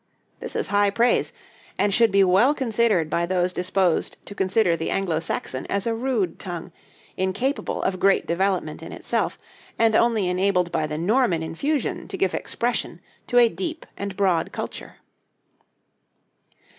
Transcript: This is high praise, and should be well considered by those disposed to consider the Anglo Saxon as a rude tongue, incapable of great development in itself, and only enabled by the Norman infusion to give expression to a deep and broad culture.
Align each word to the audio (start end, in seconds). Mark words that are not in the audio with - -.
This 0.39 0.55
is 0.55 0.69
high 0.69 0.89
praise, 0.89 1.31
and 1.77 1.93
should 1.93 2.11
be 2.11 2.23
well 2.23 2.55
considered 2.55 3.07
by 3.07 3.27
those 3.27 3.53
disposed 3.53 4.17
to 4.25 4.33
consider 4.33 4.75
the 4.75 4.89
Anglo 4.89 5.19
Saxon 5.19 5.67
as 5.67 5.85
a 5.85 5.93
rude 5.93 6.39
tongue, 6.39 6.71
incapable 7.17 7.83
of 7.83 7.99
great 7.99 8.25
development 8.25 8.81
in 8.81 8.91
itself, 8.91 9.37
and 9.77 9.93
only 9.95 10.27
enabled 10.27 10.71
by 10.71 10.87
the 10.87 10.97
Norman 10.97 11.43
infusion 11.43 12.07
to 12.07 12.17
give 12.17 12.33
expression 12.33 12.99
to 13.27 13.37
a 13.37 13.47
deep 13.47 13.85
and 13.95 14.17
broad 14.17 14.51
culture. 14.51 14.95